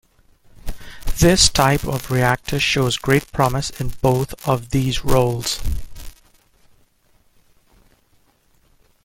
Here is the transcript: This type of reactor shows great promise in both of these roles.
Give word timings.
This 1.19 1.47
type 1.47 1.83
of 1.83 2.09
reactor 2.09 2.59
shows 2.59 2.97
great 2.97 3.31
promise 3.31 3.69
in 3.69 3.89
both 4.01 4.33
of 4.47 4.71
these 4.71 5.05
roles. 5.05 5.61